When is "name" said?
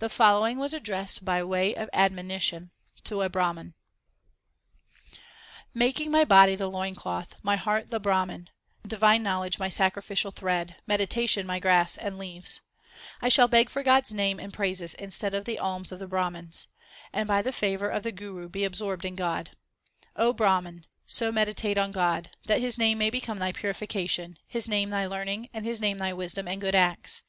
14.12-14.38, 22.76-22.98, 24.68-24.90, 25.80-25.96